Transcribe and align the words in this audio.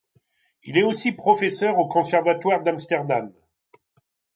Il 0.63 0.79
est 0.79 0.83
aussi 0.83 1.11
professeur 1.11 1.77
au 1.77 1.87
conservatoire 1.87 2.63
d’Amsterdam. 2.63 3.31